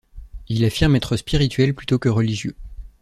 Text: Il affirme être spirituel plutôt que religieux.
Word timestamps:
Il 0.47 0.65
affirme 0.65 0.95
être 0.95 1.15
spirituel 1.15 1.75
plutôt 1.75 1.99
que 1.99 2.09
religieux. 2.09 2.55